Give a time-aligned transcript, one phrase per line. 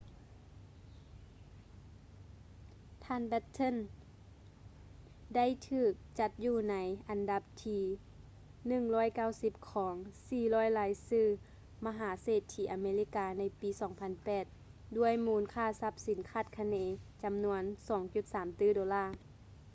[3.03, 6.75] ທ່ານ ແບັດເທິນ batten ໄດ້ຖືກຈັດຢູ່ໃນ
[7.09, 7.79] ອັນດັບທີ
[8.75, 9.93] 190 ຂອງ
[10.29, 11.25] 400 ລາຍຊື່
[11.85, 13.69] ມະຫາເສດຖີອາເມລິກາ ໃນປີ
[14.33, 16.75] 2008 ດ້ວຍມູນຄ່າຊັບສິນຄາດຄະເນ
[17.21, 17.61] ຈຳນວນ
[18.09, 19.05] 2.3 ຕື້ໂດລາ